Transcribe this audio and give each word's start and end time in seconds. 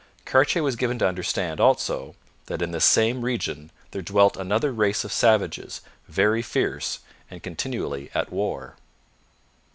Cartier 0.25 0.63
was 0.63 0.75
given 0.75 0.97
to 0.97 1.07
understand, 1.07 1.59
also, 1.59 2.15
that 2.47 2.63
in 2.63 2.71
this 2.71 2.85
same 2.85 3.21
region 3.23 3.69
there 3.91 4.01
dwelt 4.01 4.35
another 4.35 4.73
race 4.73 5.03
of 5.03 5.13
savages, 5.13 5.81
very 6.07 6.41
fierce, 6.41 7.01
and 7.29 7.43
continually 7.43 8.09
at 8.15 8.31
war. 8.31 8.77